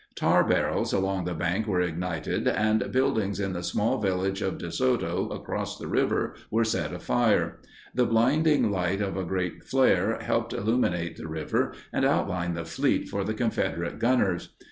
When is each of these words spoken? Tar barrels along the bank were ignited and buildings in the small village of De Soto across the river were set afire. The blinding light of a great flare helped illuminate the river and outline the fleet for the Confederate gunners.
Tar 0.15 0.43
barrels 0.45 0.93
along 0.93 1.25
the 1.25 1.35
bank 1.35 1.67
were 1.67 1.79
ignited 1.81 2.47
and 2.47 2.91
buildings 2.91 3.39
in 3.39 3.53
the 3.53 3.61
small 3.61 4.01
village 4.01 4.41
of 4.41 4.57
De 4.57 4.71
Soto 4.71 5.29
across 5.29 5.77
the 5.77 5.85
river 5.85 6.33
were 6.49 6.63
set 6.63 6.91
afire. 6.91 7.59
The 7.93 8.07
blinding 8.07 8.71
light 8.71 8.99
of 9.01 9.15
a 9.15 9.23
great 9.23 9.63
flare 9.63 10.17
helped 10.19 10.53
illuminate 10.53 11.17
the 11.17 11.27
river 11.27 11.73
and 11.93 12.03
outline 12.03 12.55
the 12.55 12.65
fleet 12.65 13.09
for 13.09 13.23
the 13.23 13.35
Confederate 13.35 13.99
gunners. 13.99 14.55